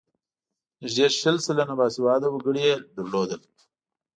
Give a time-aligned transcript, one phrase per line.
[0.81, 3.31] نږدې شل سلنه باسواده وګړي یې لرل.